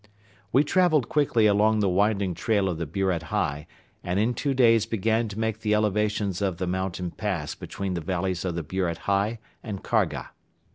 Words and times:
We 0.51 0.63
traveled 0.63 1.09
quickly 1.09 1.45
along 1.45 1.79
the 1.79 1.87
winding 1.87 2.33
trail 2.33 2.69
of 2.69 2.79
the 2.79 2.87
Buret 2.87 3.21
Hei 3.25 3.67
and 4.03 4.19
in 4.19 4.33
two 4.33 4.55
days 4.55 4.87
began 4.87 5.27
to 5.27 5.37
make 5.37 5.59
the 5.59 5.75
elevations 5.75 6.41
of 6.41 6.57
the 6.57 6.65
mountain 6.65 7.11
pass 7.11 7.53
between 7.53 7.93
the 7.93 8.01
valleys 8.01 8.43
of 8.43 8.55
the 8.55 8.63
Buret 8.63 8.97
Hei 9.05 9.37
and 9.61 9.83
Kharga. 9.83 10.29